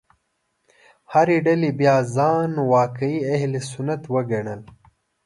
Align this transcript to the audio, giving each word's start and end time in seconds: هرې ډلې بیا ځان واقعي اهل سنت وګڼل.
هرې 1.13 1.37
ډلې 1.45 1.69
بیا 1.79 1.95
ځان 2.15 2.51
واقعي 2.73 3.17
اهل 3.33 3.53
سنت 3.71 4.01
وګڼل. 4.13 4.61